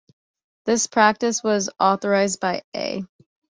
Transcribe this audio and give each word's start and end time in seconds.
This 0.65 0.87
practice 0.87 1.43
was 1.43 1.69
authorised 1.79 2.39
by 2.39 2.63
A. 2.75 3.03